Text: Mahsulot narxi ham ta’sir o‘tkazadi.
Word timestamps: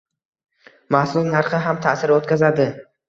Mahsulot 0.95 1.29
narxi 1.35 1.59
ham 1.67 1.83
ta’sir 1.85 2.15
o‘tkazadi. 2.17 2.67